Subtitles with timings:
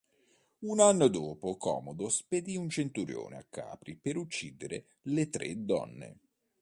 [0.61, 6.17] Un anno dopo Commodo spedì un centurione a Capri per uccidere le tre donne.